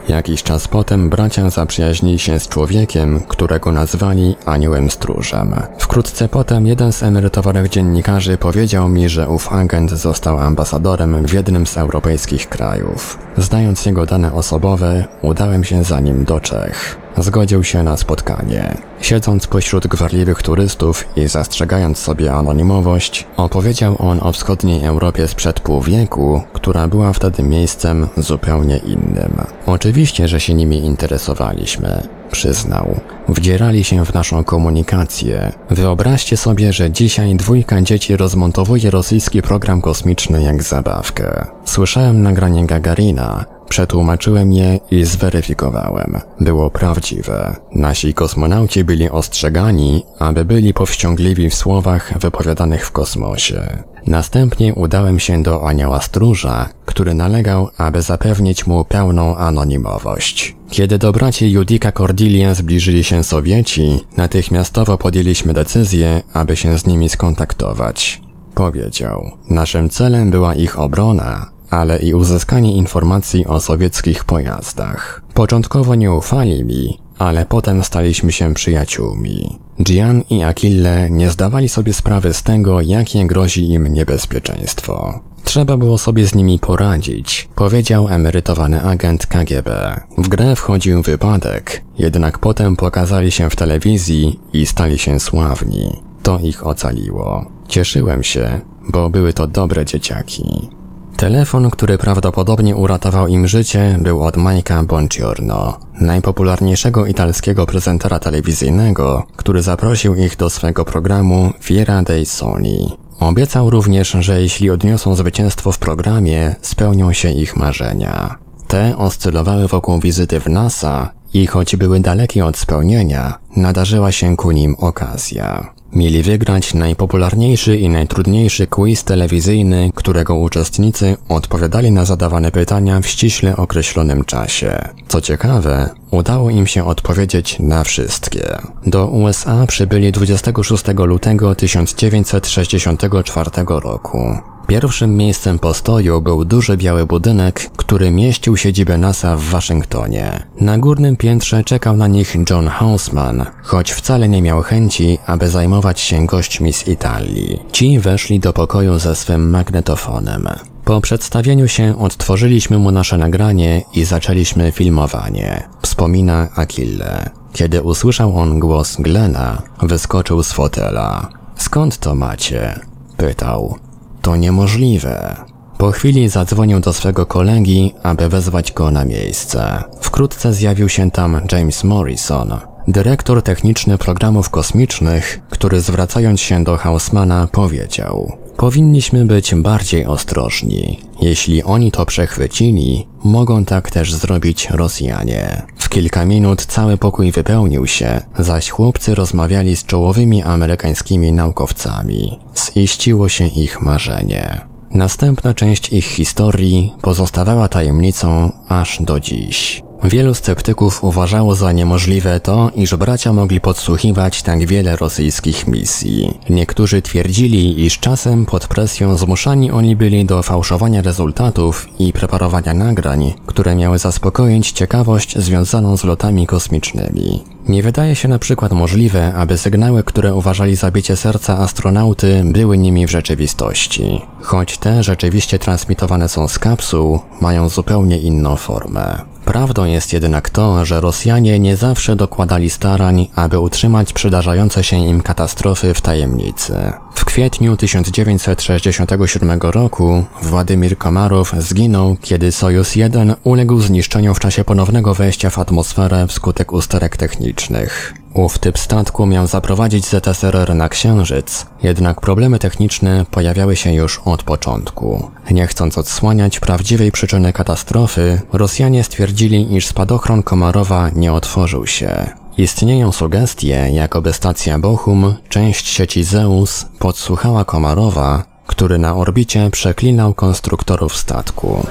Jakiś 0.09 0.43
czas 0.43 0.67
potem 0.67 1.09
bracia 1.09 1.49
zaprzyjaźnili 1.49 2.19
się 2.19 2.39
z 2.39 2.47
człowiekiem, 2.47 3.19
którego 3.27 3.71
nazwali 3.71 4.35
aniołem 4.45 4.89
stróżem. 4.89 5.55
Wkrótce 5.79 6.29
potem 6.29 6.67
jeden 6.67 6.91
z 6.91 7.03
emerytowanych 7.03 7.69
dziennikarzy 7.69 8.37
powiedział 8.37 8.89
mi, 8.89 9.09
że 9.09 9.29
ów 9.29 9.53
agent 9.53 9.91
został 9.91 10.39
ambasadorem 10.39 11.27
w 11.27 11.33
jednym 11.33 11.67
z 11.67 11.77
europejskich 11.77 12.49
krajów. 12.49 13.19
Znając 13.37 13.85
jego 13.85 14.05
dane 14.05 14.33
osobowe, 14.33 15.05
udałem 15.21 15.63
się 15.63 15.83
za 15.83 15.99
nim 15.99 16.25
do 16.25 16.39
Czech. 16.39 17.04
Zgodził 17.17 17.63
się 17.63 17.83
na 17.83 17.97
spotkanie. 17.97 18.77
Siedząc 19.01 19.47
pośród 19.47 19.87
gwarliwych 19.87 20.43
turystów 20.43 21.05
i 21.15 21.27
zastrzegając 21.27 21.97
sobie 21.97 22.33
anonimowość, 22.33 23.27
opowiedział 23.37 23.95
on 23.99 24.19
o 24.21 24.31
wschodniej 24.31 24.85
Europie 24.85 25.27
sprzed 25.27 25.59
pół 25.59 25.81
wieku, 25.81 26.41
która 26.53 26.87
była 26.87 27.13
wtedy 27.13 27.43
miejscem 27.43 28.07
zupełnie 28.17 28.77
innym. 28.77 29.37
Oczywiście, 29.65 30.27
że 30.27 30.39
się 30.39 30.53
nimi 30.53 30.77
interesowaliśmy, 30.77 32.07
przyznał. 32.31 32.99
Wdzierali 33.29 33.83
się 33.83 34.05
w 34.05 34.13
naszą 34.13 34.43
komunikację. 34.43 35.51
Wyobraźcie 35.69 36.37
sobie, 36.37 36.73
że 36.73 36.91
dzisiaj 36.91 37.35
dwójka 37.35 37.81
dzieci 37.81 38.17
rozmontowuje 38.17 38.91
rosyjski 38.91 39.41
program 39.41 39.81
kosmiczny 39.81 40.43
jak 40.43 40.63
zabawkę. 40.63 41.47
Słyszałem 41.65 42.21
nagranie 42.21 42.65
Gagarina. 42.65 43.54
Przetłumaczyłem 43.69 44.53
je 44.53 44.79
i 44.91 45.03
zweryfikowałem. 45.03 46.19
Było 46.39 46.69
prawdziwe. 46.69 47.55
Nasi 47.75 48.13
kosmonauci 48.13 48.83
byli 48.83 49.09
ostrzegani, 49.09 50.05
aby 50.19 50.45
byli 50.45 50.73
powściągliwi 50.73 51.49
w 51.49 51.55
słowach 51.55 52.19
wypowiadanych 52.19 52.85
w 52.85 52.91
kosmosie. 52.91 53.83
Następnie 54.07 54.75
udałem 54.75 55.19
się 55.19 55.43
do 55.43 55.67
anioła 55.67 56.01
stróża, 56.01 56.69
który 56.85 57.13
nalegał, 57.13 57.69
aby 57.77 58.01
zapewnić 58.01 58.67
mu 58.67 58.85
pełną 58.85 59.37
anonimowość. 59.37 60.55
Kiedy 60.69 60.97
do 60.97 61.11
braci 61.11 61.51
Judika 61.51 61.91
Cordilia 61.91 62.53
zbliżyli 62.53 63.03
się 63.03 63.23
Sowieci, 63.23 63.99
natychmiastowo 64.17 64.97
podjęliśmy 64.97 65.53
decyzję, 65.53 66.21
aby 66.33 66.55
się 66.55 66.79
z 66.79 66.85
nimi 66.85 67.09
skontaktować. 67.09 68.21
Powiedział, 68.55 69.31
naszym 69.49 69.89
celem 69.89 70.31
była 70.31 70.55
ich 70.55 70.79
obrona, 70.79 71.54
ale 71.69 71.99
i 71.99 72.13
uzyskanie 72.13 72.75
informacji 72.75 73.45
o 73.45 73.59
sowieckich 73.59 74.23
pojazdach. 74.23 75.21
Początkowo 75.33 75.95
nie 75.95 76.11
ufali 76.11 76.65
mi, 76.65 76.99
ale 77.17 77.45
potem 77.45 77.83
staliśmy 77.83 78.31
się 78.31 78.53
przyjaciółmi. 78.53 79.59
Gian 79.81 80.21
i 80.29 80.43
Akille 80.43 81.09
nie 81.09 81.29
zdawali 81.29 81.69
sobie 81.69 81.93
sprawy 81.93 82.33
z 82.33 82.43
tego, 82.43 82.81
jakie 82.81 83.25
grozi 83.25 83.71
im 83.71 83.87
niebezpieczeństwo. 83.87 85.19
Trzeba 85.43 85.77
było 85.77 85.97
sobie 85.97 86.27
z 86.27 86.35
nimi 86.35 86.59
poradzić, 86.59 87.49
powiedział 87.55 88.07
emerytowany 88.07 88.81
agent 88.81 89.25
KGB. 89.27 90.01
W 90.17 90.27
grę 90.27 90.55
wchodził 90.55 91.01
wypadek, 91.01 91.83
jednak 91.99 92.39
potem 92.39 92.75
pokazali 92.75 93.31
się 93.31 93.49
w 93.49 93.55
telewizji 93.55 94.39
i 94.53 94.65
stali 94.65 94.97
się 94.97 95.19
sławni. 95.19 96.01
To 96.23 96.39
ich 96.39 96.67
ocaliło. 96.67 97.45
Cieszyłem 97.67 98.23
się, 98.23 98.61
bo 98.89 99.09
były 99.09 99.33
to 99.33 99.47
dobre 99.47 99.85
dzieciaki. 99.85 100.69
Telefon, 101.17 101.69
który 101.69 101.97
prawdopodobnie 101.97 102.75
uratował 102.75 103.27
im 103.27 103.47
życie, 103.47 103.97
był 104.01 104.23
od 104.23 104.37
Majka 104.37 104.83
Bongiorno, 104.83 105.79
najpopularniejszego 106.01 107.05
italskiego 107.05 107.65
prezentera 107.65 108.19
telewizyjnego, 108.19 109.23
który 109.35 109.61
zaprosił 109.61 110.15
ich 110.15 110.37
do 110.37 110.49
swego 110.49 110.85
programu 110.85 111.53
Fiera 111.61 112.03
dei 112.03 112.25
Sony. 112.25 112.77
Obiecał 113.19 113.69
również, 113.69 114.11
że 114.19 114.41
jeśli 114.41 114.69
odniosą 114.69 115.15
zwycięstwo 115.15 115.71
w 115.71 115.79
programie, 115.79 116.55
spełnią 116.61 117.13
się 117.13 117.31
ich 117.31 117.55
marzenia. 117.55 118.35
Te 118.67 118.97
oscylowały 118.97 119.67
wokół 119.67 119.99
wizyty 119.99 120.39
w 120.39 120.47
NASA 120.47 121.11
i 121.33 121.47
choć 121.47 121.75
były 121.75 121.99
dalekie 121.99 122.45
od 122.45 122.57
spełnienia, 122.57 123.37
nadarzyła 123.55 124.11
się 124.11 124.37
ku 124.37 124.51
nim 124.51 124.75
okazja. 124.79 125.74
Mieli 125.95 126.23
wygrać 126.23 126.73
najpopularniejszy 126.73 127.77
i 127.77 127.89
najtrudniejszy 127.89 128.67
quiz 128.67 129.03
telewizyjny, 129.03 129.91
którego 129.95 130.35
uczestnicy 130.35 131.17
odpowiadali 131.29 131.91
na 131.91 132.05
zadawane 132.05 132.51
pytania 132.51 132.99
w 132.99 133.07
ściśle 133.07 133.57
określonym 133.57 134.23
czasie. 134.23 134.89
Co 135.07 135.21
ciekawe, 135.21 135.89
udało 136.11 136.49
im 136.49 136.67
się 136.67 136.85
odpowiedzieć 136.85 137.59
na 137.59 137.83
wszystkie. 137.83 138.57
Do 138.85 139.07
USA 139.07 139.67
przybyli 139.67 140.11
26 140.11 140.83
lutego 140.97 141.55
1964 141.55 143.49
roku. 143.67 144.37
Pierwszym 144.67 145.17
miejscem 145.17 145.59
postoju 145.59 146.21
był 146.21 146.45
duży 146.45 146.77
biały 146.77 147.05
budynek, 147.05 147.69
który 147.85 148.11
mieścił 148.11 148.57
siedzibę 148.57 148.97
NASA 148.97 149.35
w 149.35 149.43
Waszyngtonie. 149.43 150.43
Na 150.61 150.77
górnym 150.77 151.15
piętrze 151.15 151.63
czekał 151.63 151.97
na 151.97 152.07
nich 152.07 152.35
John 152.49 152.67
Hausman, 152.67 153.45
choć 153.63 153.91
wcale 153.91 154.29
nie 154.29 154.41
miał 154.41 154.61
chęci, 154.61 155.17
aby 155.25 155.49
zajmować 155.49 155.99
się 155.99 156.25
gośćmi 156.25 156.73
z 156.73 156.87
Italii. 156.87 157.59
Ci 157.71 157.99
weszli 157.99 158.39
do 158.39 158.53
pokoju 158.53 158.99
ze 158.99 159.15
swym 159.15 159.49
magnetofonem. 159.49 160.47
Po 160.85 161.01
przedstawieniu 161.01 161.67
się 161.67 161.99
odtworzyliśmy 161.99 162.77
mu 162.77 162.91
nasze 162.91 163.17
nagranie 163.17 163.81
i 163.93 164.03
zaczęliśmy 164.03 164.71
filmowanie. 164.71 165.63
Wspomina 165.81 166.47
Achille. 166.55 167.29
Kiedy 167.53 167.81
usłyszał 167.81 168.37
on 168.37 168.59
głos 168.59 168.95
Glena, 168.99 169.61
wyskoczył 169.81 170.43
z 170.43 170.51
fotela. 170.51 171.29
Skąd 171.55 171.97
to 171.97 172.15
macie? 172.15 172.79
Pytał. 173.17 173.77
To 174.21 174.35
niemożliwe. 174.35 175.45
Po 175.77 175.91
chwili 175.91 176.29
zadzwonił 176.29 176.79
do 176.79 176.93
swego 176.93 177.25
kolegi, 177.25 177.93
aby 178.03 178.29
wezwać 178.29 178.71
go 178.71 178.91
na 178.91 179.05
miejsce. 179.05 179.83
Wkrótce 180.01 180.53
zjawił 180.53 180.89
się 180.89 181.11
tam 181.11 181.41
James 181.51 181.83
Morrison, 181.83 182.59
dyrektor 182.87 183.41
techniczny 183.41 183.97
programów 183.97 184.49
kosmicznych, 184.49 185.39
który 185.49 185.81
zwracając 185.81 186.41
się 186.41 186.63
do 186.63 186.77
Hausmana 186.77 187.47
powiedział 187.51 188.37
Powinniśmy 188.57 189.25
być 189.25 189.55
bardziej 189.55 190.05
ostrożni. 190.05 190.99
Jeśli 191.21 191.63
oni 191.63 191.91
to 191.91 192.05
przechwycili, 192.05 193.07
mogą 193.23 193.65
tak 193.65 193.91
też 193.91 194.13
zrobić 194.13 194.69
Rosjanie. 194.69 195.61
W 195.77 195.89
kilka 195.89 196.25
minut 196.25 196.65
cały 196.65 196.97
pokój 196.97 197.31
wypełnił 197.31 197.87
się, 197.87 198.21
zaś 198.39 198.69
chłopcy 198.69 199.15
rozmawiali 199.15 199.75
z 199.75 199.85
czołowymi 199.85 200.43
amerykańskimi 200.43 201.31
naukowcami. 201.33 202.39
Ziściło 202.75 203.29
się 203.29 203.47
ich 203.47 203.81
marzenie. 203.81 204.74
Następna 204.95 205.53
część 205.53 205.93
ich 205.93 206.05
historii 206.05 206.93
pozostawała 207.01 207.67
tajemnicą 207.67 208.51
aż 208.67 208.97
do 209.01 209.19
dziś. 209.19 209.83
Wielu 210.03 210.33
sceptyków 210.33 211.03
uważało 211.03 211.55
za 211.55 211.71
niemożliwe 211.71 212.39
to, 212.39 212.71
iż 212.75 212.95
bracia 212.95 213.33
mogli 213.33 213.61
podsłuchiwać 213.61 214.43
tak 214.43 214.67
wiele 214.67 214.95
rosyjskich 214.95 215.67
misji. 215.67 216.39
Niektórzy 216.49 217.01
twierdzili, 217.01 217.85
iż 217.85 217.99
czasem 217.99 218.45
pod 218.45 218.67
presją 218.67 219.17
zmuszani 219.17 219.71
oni 219.71 219.95
byli 219.95 220.25
do 220.25 220.43
fałszowania 220.43 221.01
rezultatów 221.01 221.87
i 221.99 222.13
preparowania 222.13 222.73
nagrań, 222.73 223.33
które 223.45 223.75
miały 223.75 223.97
zaspokoić 223.97 224.71
ciekawość 224.71 225.37
związaną 225.37 225.97
z 225.97 226.03
lotami 226.03 226.47
kosmicznymi. 226.47 227.54
Nie 227.67 227.83
wydaje 227.83 228.15
się 228.15 228.27
na 228.27 228.39
przykład 228.39 228.71
możliwe, 228.71 229.33
aby 229.33 229.57
sygnały, 229.57 230.03
które 230.03 230.33
uważali 230.35 230.75
za 230.75 230.91
bicie 230.91 231.15
serca 231.15 231.57
astronauty, 231.57 232.41
były 232.45 232.77
nimi 232.77 233.07
w 233.07 233.11
rzeczywistości. 233.11 234.21
Choć 234.41 234.77
te 234.77 235.03
rzeczywiście 235.03 235.59
transmitowane 235.59 236.29
są 236.29 236.47
z 236.47 236.59
kapsuł, 236.59 237.19
mają 237.41 237.69
zupełnie 237.69 238.17
inną 238.19 238.55
formę. 238.55 239.34
Prawdą 239.45 239.85
jest 239.85 240.13
jednak 240.13 240.49
to, 240.49 240.85
że 240.85 241.01
Rosjanie 241.01 241.59
nie 241.59 241.75
zawsze 241.75 242.15
dokładali 242.15 242.69
starań, 242.69 243.27
aby 243.35 243.59
utrzymać 243.59 244.13
przydarzające 244.13 244.83
się 244.83 244.97
im 244.97 245.21
katastrofy 245.21 245.93
w 245.93 246.01
tajemnicy. 246.01 246.93
W 247.15 247.25
kwietniu 247.25 247.77
1967 247.77 249.59
roku 249.61 250.23
Władimir 250.41 250.97
Komarow 250.97 251.51
zginął, 251.57 252.17
kiedy 252.21 252.51
Sojus 252.51 252.95
1 252.95 253.35
uległ 253.43 253.79
zniszczeniu 253.79 254.33
w 254.33 254.39
czasie 254.39 254.63
ponownego 254.63 255.13
wejścia 255.13 255.49
w 255.49 255.59
atmosferę 255.59 256.27
wskutek 256.27 256.73
usterek 256.73 257.17
technicznych. 257.17 258.24
Ów 258.35 258.57
typ 258.57 258.79
statku 258.79 259.25
miał 259.25 259.47
zaprowadzić 259.47 260.05
ZSRR 260.05 260.75
na 260.75 260.89
Księżyc, 260.89 261.65
jednak 261.83 262.21
problemy 262.21 262.59
techniczne 262.59 263.25
pojawiały 263.31 263.75
się 263.75 263.93
już 263.93 264.21
od 264.25 264.43
początku. 264.43 265.31
Nie 265.51 265.67
chcąc 265.67 265.97
odsłaniać 265.97 266.59
prawdziwej 266.59 267.11
przyczyny 267.11 267.53
katastrofy, 267.53 268.41
Rosjanie 268.53 269.03
stwierdzili, 269.03 269.75
iż 269.75 269.87
spadochron 269.87 270.43
Komarowa 270.43 271.09
nie 271.15 271.33
otworzył 271.33 271.87
się. 271.87 272.29
Istnieją 272.57 273.11
sugestie, 273.11 273.89
jakoby 273.91 274.33
stacja 274.33 274.79
Bochum, 274.79 275.35
część 275.49 275.87
sieci 275.87 276.23
Zeus, 276.23 276.85
podsłuchała 276.99 277.65
Komarowa, 277.65 278.43
który 278.67 278.97
na 278.97 279.15
orbicie 279.15 279.69
przeklinał 279.71 280.33
konstruktorów 280.33 281.15
statku. 281.15 281.85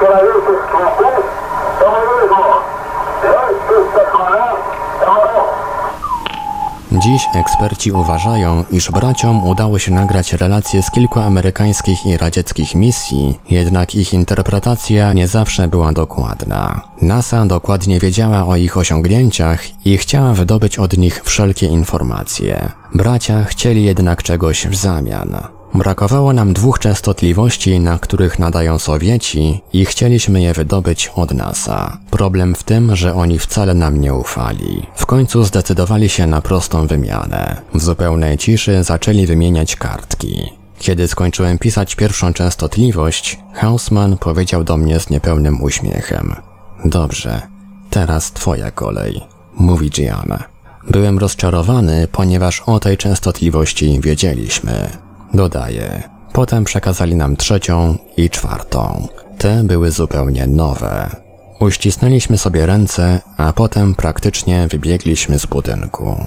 Gracias. 0.00 0.29
Dziś 7.02 7.28
eksperci 7.34 7.92
uważają, 7.92 8.64
iż 8.70 8.90
braciom 8.90 9.46
udało 9.46 9.78
się 9.78 9.92
nagrać 9.92 10.32
relacje 10.32 10.82
z 10.82 10.90
kilku 10.90 11.20
amerykańskich 11.20 12.06
i 12.06 12.16
radzieckich 12.16 12.74
misji, 12.74 13.38
jednak 13.50 13.94
ich 13.94 14.14
interpretacja 14.14 15.12
nie 15.12 15.28
zawsze 15.28 15.68
była 15.68 15.92
dokładna. 15.92 16.80
NASA 17.02 17.46
dokładnie 17.46 18.00
wiedziała 18.00 18.46
o 18.46 18.56
ich 18.56 18.76
osiągnięciach 18.76 19.86
i 19.86 19.98
chciała 19.98 20.32
wydobyć 20.32 20.78
od 20.78 20.98
nich 20.98 21.22
wszelkie 21.24 21.66
informacje. 21.66 22.72
Bracia 22.94 23.44
chcieli 23.44 23.84
jednak 23.84 24.22
czegoś 24.22 24.66
w 24.66 24.76
zamian. 24.76 25.59
Brakowało 25.74 26.32
nam 26.32 26.52
dwóch 26.52 26.78
częstotliwości, 26.78 27.80
na 27.80 27.98
których 27.98 28.38
nadają 28.38 28.78
Sowieci 28.78 29.60
i 29.72 29.84
chcieliśmy 29.84 30.42
je 30.42 30.52
wydobyć 30.52 31.12
od 31.14 31.34
NASA. 31.34 31.98
Problem 32.10 32.54
w 32.54 32.62
tym, 32.62 32.96
że 32.96 33.14
oni 33.14 33.38
wcale 33.38 33.74
nam 33.74 34.00
nie 34.00 34.14
ufali. 34.14 34.86
W 34.94 35.06
końcu 35.06 35.44
zdecydowali 35.44 36.08
się 36.08 36.26
na 36.26 36.40
prostą 36.40 36.86
wymianę. 36.86 37.60
W 37.74 37.82
zupełnej 37.82 38.38
ciszy 38.38 38.84
zaczęli 38.84 39.26
wymieniać 39.26 39.76
kartki. 39.76 40.52
Kiedy 40.78 41.08
skończyłem 41.08 41.58
pisać 41.58 41.96
pierwszą 41.96 42.32
częstotliwość, 42.32 43.38
Hausman 43.54 44.18
powiedział 44.18 44.64
do 44.64 44.76
mnie 44.76 45.00
z 45.00 45.10
niepełnym 45.10 45.62
uśmiechem. 45.62 46.34
Dobrze, 46.84 47.42
teraz 47.90 48.32
twoja 48.32 48.70
kolej, 48.70 49.20
mówi 49.54 49.90
Gian. 49.90 50.38
Byłem 50.90 51.18
rozczarowany, 51.18 52.08
ponieważ 52.12 52.60
o 52.60 52.80
tej 52.80 52.96
częstotliwości 52.96 54.00
wiedzieliśmy. 54.00 54.90
Dodaje. 55.34 56.02
Potem 56.32 56.64
przekazali 56.64 57.14
nam 57.14 57.36
trzecią 57.36 57.98
i 58.16 58.30
czwartą. 58.30 59.08
Te 59.38 59.64
były 59.64 59.90
zupełnie 59.90 60.46
nowe. 60.46 61.16
Uścisnęliśmy 61.60 62.38
sobie 62.38 62.66
ręce, 62.66 63.20
a 63.36 63.52
potem 63.52 63.94
praktycznie 63.94 64.68
wybiegliśmy 64.70 65.38
z 65.38 65.46
budynku. 65.46 66.24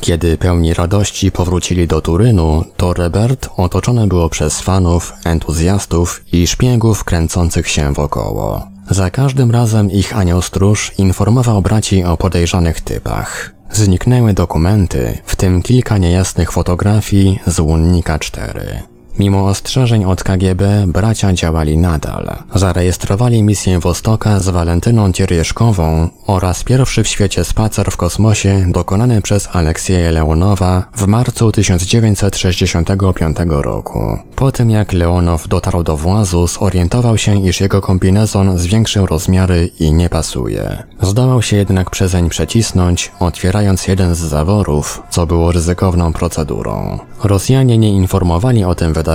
Kiedy 0.00 0.38
pełni 0.38 0.74
radości 0.74 1.32
powrócili 1.32 1.86
do 1.86 2.00
Turynu, 2.00 2.64
to 2.76 2.94
Rebert 2.94 3.48
otoczone 3.56 4.06
było 4.06 4.28
przez 4.28 4.60
fanów, 4.60 5.12
entuzjastów 5.24 6.24
i 6.32 6.46
szpiegów 6.46 7.04
kręcących 7.04 7.68
się 7.68 7.92
wokoło. 7.92 8.66
Za 8.90 9.10
każdym 9.10 9.50
razem 9.50 9.90
ich 9.90 10.16
anioł 10.16 10.42
stróż 10.42 10.92
informował 10.98 11.62
braci 11.62 12.04
o 12.04 12.16
podejrzanych 12.16 12.80
typach. 12.80 13.59
Zniknęły 13.72 14.32
dokumenty, 14.32 15.18
w 15.24 15.36
tym 15.36 15.62
kilka 15.62 15.98
niejasnych 15.98 16.52
fotografii 16.52 17.38
z 17.46 17.60
Łunnika 17.60 18.18
4. 18.18 18.82
Mimo 19.20 19.46
ostrzeżeń 19.46 20.04
od 20.04 20.24
KGB, 20.24 20.84
bracia 20.86 21.32
działali 21.32 21.78
nadal. 21.78 22.36
Zarejestrowali 22.54 23.42
misję 23.42 23.78
Wostoka 23.78 24.40
z 24.40 24.48
Walentyną 24.48 25.12
Cierieszkową 25.12 26.08
oraz 26.26 26.64
pierwszy 26.64 27.04
w 27.04 27.08
świecie 27.08 27.44
spacer 27.44 27.90
w 27.90 27.96
kosmosie 27.96 28.66
dokonany 28.68 29.22
przez 29.22 29.48
Aleksieja 29.52 30.10
Leonowa 30.10 30.84
w 30.96 31.06
marcu 31.06 31.52
1965 31.52 33.36
roku. 33.48 34.18
Po 34.36 34.52
tym 34.52 34.70
jak 34.70 34.92
Leonow 34.92 35.48
dotarł 35.48 35.82
do 35.82 35.96
włazu, 35.96 36.46
zorientował 36.46 37.18
się, 37.18 37.46
iż 37.46 37.60
jego 37.60 37.80
kombinezon 37.80 38.58
zwiększył 38.58 39.06
rozmiary 39.06 39.70
i 39.80 39.92
nie 39.92 40.08
pasuje. 40.08 40.82
Zdołał 41.02 41.42
się 41.42 41.56
jednak 41.56 41.90
przezeń 41.90 42.28
przecisnąć, 42.28 43.12
otwierając 43.20 43.86
jeden 43.86 44.14
z 44.14 44.18
zaworów, 44.18 45.02
co 45.10 45.26
było 45.26 45.52
ryzykowną 45.52 46.12
procedurą. 46.12 46.98
Rosjanie 47.24 47.78
nie 47.78 47.90
informowali 47.90 48.64
o 48.64 48.74
tym 48.74 48.92
wydarzeniu, 48.92 49.09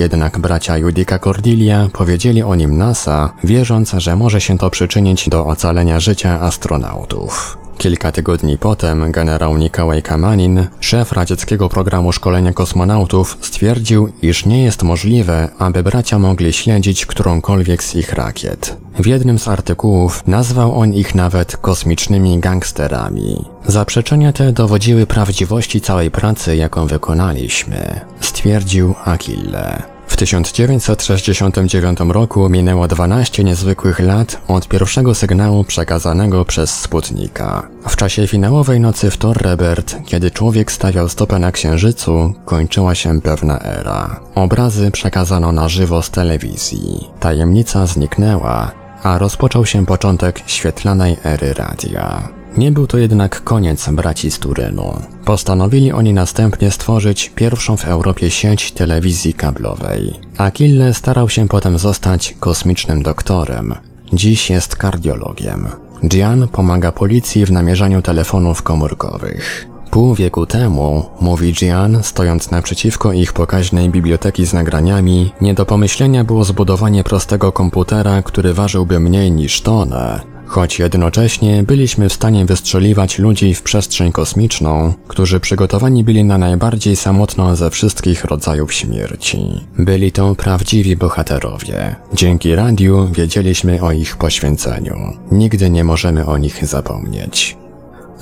jednak 0.00 0.38
bracia 0.38 0.78
Judika 0.78 1.18
Cordilia 1.18 1.88
powiedzieli 1.92 2.42
o 2.42 2.54
nim 2.54 2.78
NASA, 2.78 3.32
wierząc, 3.44 3.90
że 3.90 4.16
może 4.16 4.40
się 4.40 4.58
to 4.58 4.70
przyczynić 4.70 5.28
do 5.28 5.46
ocalenia 5.46 6.00
życia 6.00 6.40
astronautów. 6.40 7.63
Kilka 7.78 8.12
tygodni 8.12 8.58
potem 8.58 9.12
generał 9.12 9.56
Nikołaj 9.56 10.02
Kamanin, 10.02 10.66
szef 10.80 11.12
radzieckiego 11.12 11.68
programu 11.68 12.12
szkolenia 12.12 12.52
kosmonautów, 12.52 13.38
stwierdził, 13.40 14.12
iż 14.22 14.46
nie 14.46 14.64
jest 14.64 14.82
możliwe, 14.82 15.48
aby 15.58 15.82
bracia 15.82 16.18
mogli 16.18 16.52
śledzić 16.52 17.06
którąkolwiek 17.06 17.82
z 17.82 17.94
ich 17.94 18.12
rakiet. 18.12 18.76
W 18.98 19.06
jednym 19.06 19.38
z 19.38 19.48
artykułów 19.48 20.26
nazwał 20.26 20.78
on 20.78 20.94
ich 20.94 21.14
nawet 21.14 21.56
kosmicznymi 21.56 22.38
gangsterami. 22.38 23.44
Zaprzeczenia 23.66 24.32
te 24.32 24.52
dowodziły 24.52 25.06
prawdziwości 25.06 25.80
całej 25.80 26.10
pracy, 26.10 26.56
jaką 26.56 26.86
wykonaliśmy, 26.86 28.00
stwierdził 28.20 28.94
Achille. 29.04 29.93
W 30.24 30.26
1969 30.26 31.98
roku 32.08 32.48
minęło 32.48 32.88
12 32.88 33.44
niezwykłych 33.44 34.00
lat 34.00 34.40
od 34.48 34.68
pierwszego 34.68 35.14
sygnału 35.14 35.64
przekazanego 35.64 36.44
przez 36.44 36.80
Sputnika. 36.80 37.68
W 37.88 37.96
czasie 37.96 38.26
finałowej 38.26 38.80
nocy 38.80 39.10
w 39.10 39.16
Torrebert, 39.16 39.96
kiedy 40.06 40.30
człowiek 40.30 40.72
stawiał 40.72 41.08
stopę 41.08 41.38
na 41.38 41.52
Księżycu, 41.52 42.34
kończyła 42.44 42.94
się 42.94 43.20
pewna 43.20 43.58
era. 43.60 44.20
Obrazy 44.34 44.90
przekazano 44.90 45.52
na 45.52 45.68
żywo 45.68 46.02
z 46.02 46.10
telewizji. 46.10 47.10
Tajemnica 47.20 47.86
zniknęła, 47.86 48.83
a 49.04 49.18
rozpoczął 49.18 49.66
się 49.66 49.86
początek 49.86 50.42
świetlanej 50.46 51.16
ery 51.24 51.54
radia. 51.54 52.28
Nie 52.56 52.72
był 52.72 52.86
to 52.86 52.98
jednak 52.98 53.44
koniec 53.44 53.88
braci 53.88 54.30
z 54.30 54.38
Turynu. 54.38 55.02
Postanowili 55.24 55.92
oni 55.92 56.12
następnie 56.12 56.70
stworzyć 56.70 57.32
pierwszą 57.34 57.76
w 57.76 57.84
Europie 57.84 58.30
sieć 58.30 58.72
telewizji 58.72 59.34
kablowej. 59.34 60.20
Achille 60.38 60.94
starał 60.94 61.28
się 61.28 61.48
potem 61.48 61.78
zostać 61.78 62.34
kosmicznym 62.40 63.02
doktorem. 63.02 63.74
Dziś 64.12 64.50
jest 64.50 64.76
kardiologiem. 64.76 65.68
Gian 66.04 66.48
pomaga 66.48 66.92
policji 66.92 67.46
w 67.46 67.52
namierzaniu 67.52 68.02
telefonów 68.02 68.62
komórkowych. 68.62 69.73
Pół 69.94 70.14
wieku 70.14 70.46
temu, 70.46 71.06
mówi 71.20 71.52
Gian, 71.52 72.02
stojąc 72.02 72.50
naprzeciwko 72.50 73.12
ich 73.12 73.32
pokaźnej 73.32 73.90
biblioteki 73.90 74.46
z 74.46 74.52
nagraniami, 74.52 75.32
nie 75.40 75.54
do 75.54 75.66
pomyślenia 75.66 76.24
było 76.24 76.44
zbudowanie 76.44 77.04
prostego 77.04 77.52
komputera, 77.52 78.22
który 78.22 78.54
ważyłby 78.54 79.00
mniej 79.00 79.32
niż 79.32 79.60
tonę, 79.60 80.20
choć 80.46 80.78
jednocześnie 80.78 81.62
byliśmy 81.62 82.08
w 82.08 82.12
stanie 82.12 82.44
wystrzeliwać 82.44 83.18
ludzi 83.18 83.54
w 83.54 83.62
przestrzeń 83.62 84.12
kosmiczną, 84.12 84.94
którzy 85.08 85.40
przygotowani 85.40 86.04
byli 86.04 86.24
na 86.24 86.38
najbardziej 86.38 86.96
samotną 86.96 87.56
ze 87.56 87.70
wszystkich 87.70 88.24
rodzajów 88.24 88.74
śmierci. 88.74 89.66
Byli 89.78 90.12
to 90.12 90.34
prawdziwi 90.34 90.96
bohaterowie. 90.96 91.96
Dzięki 92.14 92.54
radiu 92.54 93.08
wiedzieliśmy 93.12 93.82
o 93.82 93.92
ich 93.92 94.16
poświęceniu. 94.16 94.96
Nigdy 95.32 95.70
nie 95.70 95.84
możemy 95.84 96.26
o 96.26 96.38
nich 96.38 96.66
zapomnieć. 96.66 97.63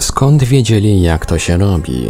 Skąd 0.02 0.44
wiedzieli, 0.44 1.02
jak 1.02 1.26
to 1.26 1.38
się 1.38 1.56
robi? 1.56 2.08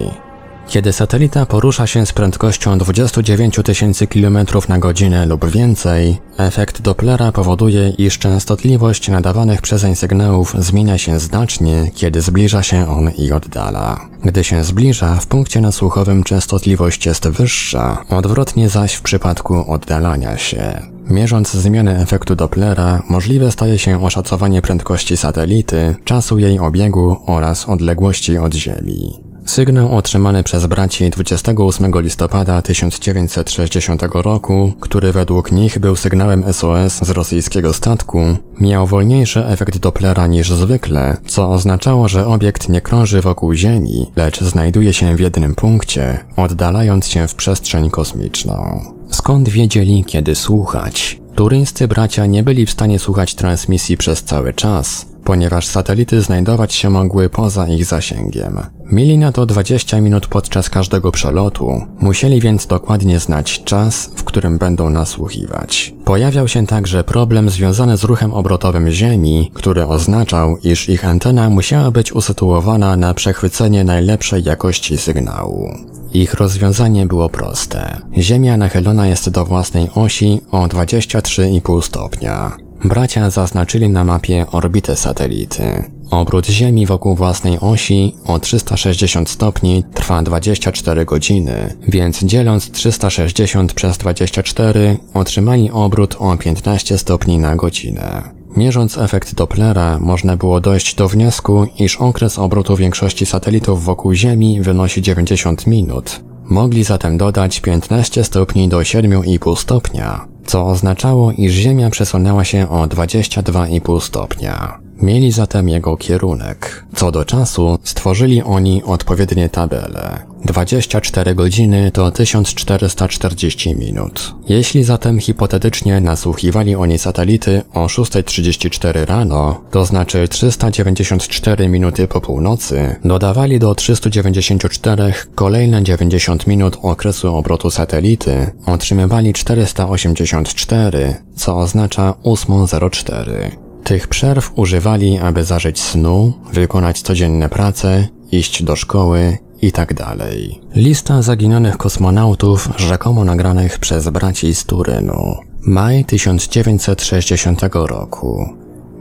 Kiedy 0.68 0.92
satelita 0.92 1.46
porusza 1.46 1.86
się 1.86 2.06
z 2.06 2.12
prędkością 2.12 2.78
29 2.78 3.60
tysięcy 3.64 4.06
km 4.06 4.38
na 4.68 4.78
godzinę 4.78 5.26
lub 5.26 5.50
więcej, 5.50 6.18
efekt 6.36 6.82
Dopplera 6.82 7.32
powoduje, 7.32 7.88
iż 7.88 8.18
częstotliwość 8.18 9.08
nadawanych 9.08 9.62
przezeń 9.62 9.96
sygnałów 9.96 10.54
zmienia 10.58 10.98
się 10.98 11.18
znacznie, 11.18 11.90
kiedy 11.94 12.20
zbliża 12.20 12.62
się 12.62 12.88
on 12.88 13.10
i 13.10 13.32
oddala. 13.32 14.08
Gdy 14.24 14.44
się 14.44 14.64
zbliża, 14.64 15.14
w 15.14 15.26
punkcie 15.26 15.60
nasłuchowym 15.60 16.24
częstotliwość 16.24 17.06
jest 17.06 17.28
wyższa, 17.28 18.04
odwrotnie 18.10 18.68
zaś 18.68 18.94
w 18.94 19.02
przypadku 19.02 19.72
oddalania 19.72 20.38
się. 20.38 20.91
Mierząc 21.12 21.52
zmianę 21.52 22.00
efektu 22.00 22.36
Dopplera, 22.36 23.02
możliwe 23.08 23.52
staje 23.52 23.78
się 23.78 24.04
oszacowanie 24.04 24.62
prędkości 24.62 25.16
satelity, 25.16 25.96
czasu 26.04 26.38
jej 26.38 26.58
obiegu 26.58 27.16
oraz 27.26 27.68
odległości 27.68 28.38
od 28.38 28.54
Ziemi. 28.54 29.31
Sygnał 29.46 29.96
otrzymany 29.96 30.42
przez 30.42 30.66
braci 30.66 31.10
28 31.10 31.92
listopada 32.00 32.62
1960 32.62 34.02
roku, 34.12 34.72
który 34.80 35.12
według 35.12 35.52
nich 35.52 35.78
był 35.78 35.96
sygnałem 35.96 36.52
SOS 36.52 36.98
z 37.02 37.10
rosyjskiego 37.10 37.72
statku, 37.72 38.20
miał 38.60 38.86
wolniejszy 38.86 39.46
efekt 39.46 39.78
Dopplera 39.78 40.26
niż 40.26 40.52
zwykle, 40.52 41.16
co 41.26 41.50
oznaczało, 41.50 42.08
że 42.08 42.26
obiekt 42.26 42.68
nie 42.68 42.80
krąży 42.80 43.20
wokół 43.20 43.54
Ziemi, 43.54 44.06
lecz 44.16 44.40
znajduje 44.40 44.92
się 44.92 45.16
w 45.16 45.20
jednym 45.20 45.54
punkcie, 45.54 46.18
oddalając 46.36 47.06
się 47.06 47.28
w 47.28 47.34
przestrzeń 47.34 47.90
kosmiczną. 47.90 48.80
Skąd 49.10 49.48
wiedzieli, 49.48 50.04
kiedy 50.04 50.34
słuchać? 50.34 51.20
Turyńscy 51.34 51.88
bracia 51.88 52.26
nie 52.26 52.42
byli 52.42 52.66
w 52.66 52.70
stanie 52.70 52.98
słuchać 52.98 53.34
transmisji 53.34 53.96
przez 53.96 54.22
cały 54.22 54.52
czas, 54.52 55.11
ponieważ 55.24 55.66
satelity 55.66 56.22
znajdować 56.22 56.74
się 56.74 56.90
mogły 56.90 57.28
poza 57.28 57.68
ich 57.68 57.84
zasięgiem. 57.84 58.60
Mieli 58.92 59.18
na 59.18 59.32
to 59.32 59.46
20 59.46 60.00
minut 60.00 60.26
podczas 60.26 60.70
każdego 60.70 61.12
przelotu, 61.12 61.86
musieli 62.00 62.40
więc 62.40 62.66
dokładnie 62.66 63.18
znać 63.18 63.64
czas, 63.64 64.10
w 64.16 64.24
którym 64.24 64.58
będą 64.58 64.90
nasłuchiwać. 64.90 65.94
Pojawiał 66.04 66.48
się 66.48 66.66
także 66.66 67.04
problem 67.04 67.50
związany 67.50 67.96
z 67.96 68.04
ruchem 68.04 68.34
obrotowym 68.34 68.90
Ziemi, 68.90 69.50
który 69.54 69.86
oznaczał, 69.86 70.56
iż 70.56 70.88
ich 70.88 71.04
antena 71.04 71.50
musiała 71.50 71.90
być 71.90 72.12
usytuowana 72.12 72.96
na 72.96 73.14
przechwycenie 73.14 73.84
najlepszej 73.84 74.44
jakości 74.44 74.98
sygnału. 74.98 75.70
Ich 76.14 76.34
rozwiązanie 76.34 77.06
było 77.06 77.28
proste. 77.28 78.00
Ziemia 78.18 78.56
nachylona 78.56 79.06
jest 79.06 79.30
do 79.30 79.44
własnej 79.44 79.88
osi 79.94 80.40
o 80.50 80.66
23,5 80.66 81.82
stopnia. 81.82 82.56
Bracia 82.84 83.30
zaznaczyli 83.30 83.88
na 83.88 84.04
mapie 84.04 84.46
orbitę 84.52 84.96
satelity. 84.96 85.84
Obrót 86.10 86.46
Ziemi 86.46 86.86
wokół 86.86 87.14
własnej 87.14 87.58
osi 87.60 88.16
o 88.26 88.38
360 88.38 89.30
stopni 89.30 89.84
trwa 89.94 90.22
24 90.22 91.04
godziny, 91.04 91.76
więc 91.88 92.24
dzieląc 92.24 92.70
360 92.70 93.74
przez 93.74 93.98
24 93.98 94.96
otrzymali 95.14 95.70
obrót 95.70 96.16
o 96.18 96.36
15 96.36 96.98
stopni 96.98 97.38
na 97.38 97.56
godzinę. 97.56 98.22
Mierząc 98.56 98.98
efekt 98.98 99.34
Dopplera, 99.34 99.98
można 99.98 100.36
było 100.36 100.60
dojść 100.60 100.94
do 100.94 101.08
wniosku, 101.08 101.66
iż 101.78 101.96
okres 101.96 102.38
obrotu 102.38 102.76
większości 102.76 103.26
satelitów 103.26 103.84
wokół 103.84 104.12
Ziemi 104.12 104.60
wynosi 104.60 105.02
90 105.02 105.66
minut, 105.66 106.20
Mogli 106.44 106.84
zatem 106.84 107.18
dodać 107.18 107.60
15 107.60 108.24
stopni 108.24 108.68
do 108.68 108.78
7,5 108.78 109.56
stopnia, 109.56 110.31
co 110.46 110.66
oznaczało, 110.66 111.32
iż 111.32 111.52
Ziemia 111.52 111.90
przesunęła 111.90 112.44
się 112.44 112.68
o 112.68 112.86
22,5 112.86 114.00
stopnia. 114.00 114.81
Mieli 115.02 115.32
zatem 115.32 115.68
jego 115.68 115.96
kierunek. 115.96 116.84
Co 116.94 117.12
do 117.12 117.24
czasu, 117.24 117.78
stworzyli 117.84 118.42
oni 118.42 118.82
odpowiednie 118.82 119.48
tabele. 119.48 120.32
24 120.44 121.34
godziny 121.34 121.90
to 121.92 122.10
1440 122.10 123.76
minut. 123.76 124.34
Jeśli 124.48 124.84
zatem 124.84 125.20
hipotetycznie 125.20 126.00
nasłuchiwali 126.00 126.74
oni 126.76 126.98
satelity 126.98 127.62
o 127.74 127.86
6.34 127.86 129.04
rano, 129.04 129.60
to 129.70 129.84
znaczy 129.84 130.28
394 130.28 131.68
minuty 131.68 132.08
po 132.08 132.20
północy, 132.20 132.96
dodawali 133.04 133.58
do 133.58 133.74
394 133.74 135.14
kolejne 135.34 135.82
90 135.82 136.46
minut 136.46 136.78
okresu 136.82 137.36
obrotu 137.36 137.70
satelity, 137.70 138.50
otrzymywali 138.66 139.32
484, 139.32 141.14
co 141.36 141.58
oznacza 141.58 142.14
8.04. 142.24 143.61
Tych 143.84 144.08
przerw 144.08 144.52
używali, 144.54 145.18
aby 145.18 145.44
zażyć 145.44 145.80
snu, 145.80 146.32
wykonać 146.52 147.02
codzienne 147.02 147.48
prace, 147.48 148.08
iść 148.32 148.62
do 148.62 148.76
szkoły 148.76 149.38
i 149.62 149.72
tak 149.72 149.94
dalej. 149.94 150.60
Lista 150.74 151.22
zaginionych 151.22 151.76
kosmonautów 151.76 152.68
rzekomo 152.76 153.24
nagranych 153.24 153.78
przez 153.78 154.08
braci 154.08 154.54
z 154.54 154.64
Turynu. 154.64 155.36
Maj 155.66 156.04
1960 156.04 157.60
roku. 157.72 158.46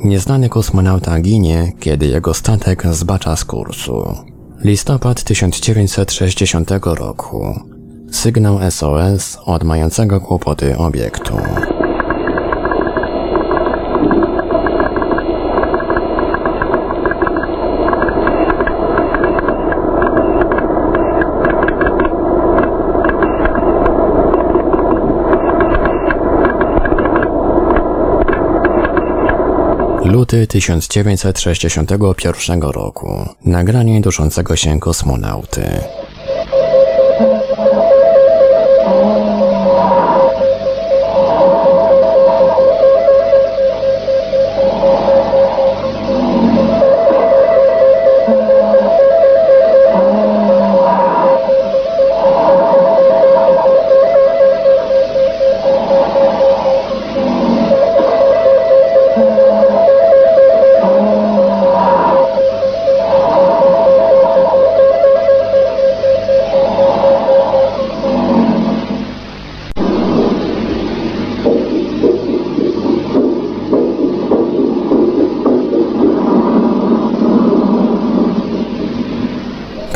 Nieznany 0.03 0.49
kosmonauta 0.49 1.19
ginie, 1.19 1.71
kiedy 1.79 2.07
jego 2.07 2.33
statek 2.33 2.83
zbacza 2.91 3.35
z 3.35 3.45
kursu. 3.45 4.15
Listopad 4.63 5.23
1960 5.23 6.71
roku. 6.83 7.59
Sygnał 8.11 8.59
SOS 8.71 9.37
od 9.45 9.63
mającego 9.63 10.21
kłopoty 10.21 10.77
obiektu. 10.77 11.33
Luty 30.11 30.47
1961 30.47 32.61
roku. 32.61 33.29
Nagranie 33.45 34.01
duszącego 34.01 34.55
się 34.55 34.79
kosmonauty. 34.79 35.61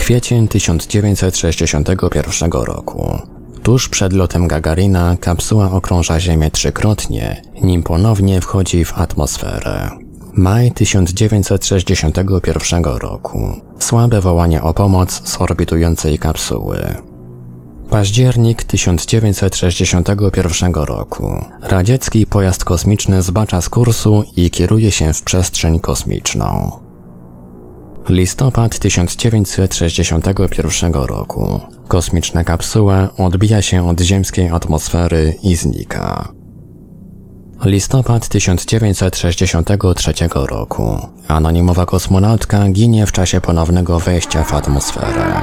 Kwiecień 0.06 0.48
1961 0.48 2.52
roku. 2.52 3.20
Tuż 3.64 3.90
przed 3.90 4.14
lotem 4.14 4.48
Gagarina 4.48 5.18
kapsuła 5.20 5.72
okrąża 5.72 6.20
Ziemię 6.20 6.52
trzykrotnie, 6.52 7.42
nim 7.62 7.84
ponownie 7.84 8.42
wchodzi 8.42 8.86
w 8.86 8.98
atmosferę. 8.98 9.90
Maj 10.34 10.72
1961 10.72 12.84
roku. 12.84 13.62
Słabe 13.80 14.22
wołanie 14.22 14.62
o 14.62 14.74
pomoc 14.74 15.30
z 15.30 15.42
orbitującej 15.42 16.20
kapsuły. 16.20 16.78
Październik 17.90 18.64
1961 18.64 20.74
roku. 20.74 21.46
Radziecki 21.62 22.26
pojazd 22.26 22.64
kosmiczny 22.64 23.22
zbacza 23.22 23.62
z 23.62 23.70
kursu 23.70 24.24
i 24.36 24.52
kieruje 24.52 24.92
się 24.92 25.14
w 25.14 25.22
przestrzeń 25.22 25.80
kosmiczną. 25.80 26.85
Listopad 28.10 28.80
1961 28.80 30.94
roku. 30.94 31.60
Kosmiczna 31.88 32.44
kapsuła 32.44 33.10
odbija 33.18 33.62
się 33.62 33.90
od 33.90 34.02
ziemskiej 34.02 34.50
atmosfery 34.50 35.34
i 35.44 35.56
znika. 35.56 36.28
Listopad 37.64 38.28
1963 38.28 40.14
roku. 40.34 40.98
Anonimowa 41.28 41.86
kosmonautka 41.86 42.70
ginie 42.70 43.06
w 43.06 43.12
czasie 43.12 43.42
ponownego 43.42 44.00
wejścia 44.00 44.44
w 44.44 44.54
atmosferę. 44.54 45.42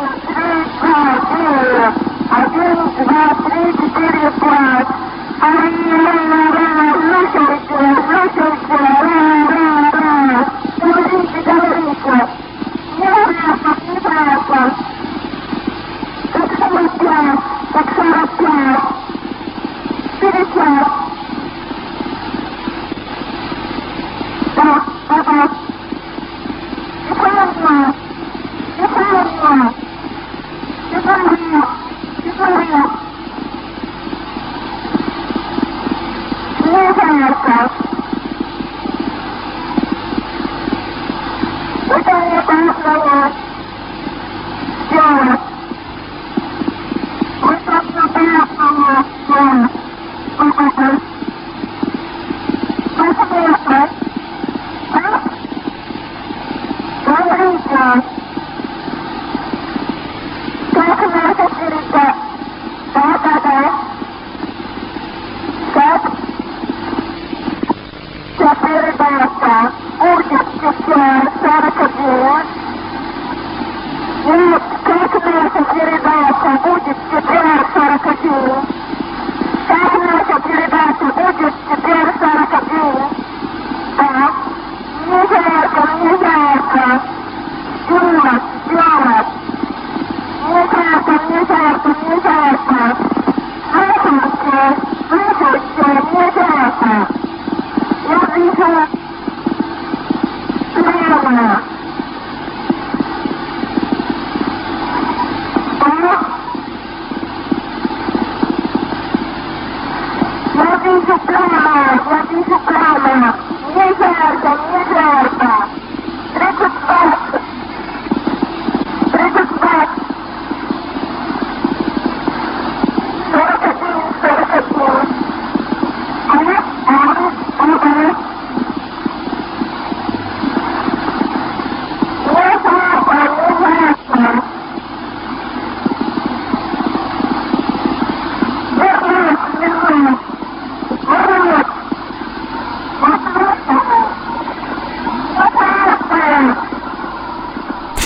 la 68.53 68.59
perversa 68.61 69.73
orchestrazione 69.97 71.32